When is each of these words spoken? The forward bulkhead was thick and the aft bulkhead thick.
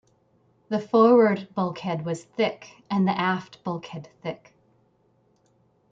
The 0.69 0.79
forward 0.79 1.49
bulkhead 1.53 2.05
was 2.05 2.23
thick 2.23 2.81
and 2.89 3.07
the 3.07 3.11
aft 3.15 3.63
bulkhead 3.63 4.09
thick. 4.23 4.55